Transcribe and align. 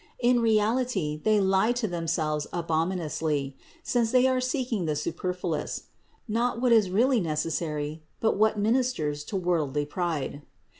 In 0.19 0.39
reality 0.39 1.15
they 1.23 1.39
lie 1.39 1.73
to 1.73 1.87
themselves 1.87 2.47
abominously, 2.51 3.55
since 3.83 4.11
they 4.11 4.25
are 4.25 4.41
seeking 4.41 4.85
the 4.85 4.95
superfluous; 4.95 5.83
not 6.27 6.59
what 6.59 6.71
is 6.71 6.89
really 6.89 7.19
necessary, 7.19 8.01
but 8.19 8.35
what 8.35 8.57
min 8.57 8.73
isters 8.77 9.23
to 9.27 9.35
worldly 9.37 9.85
pride. 9.85 10.41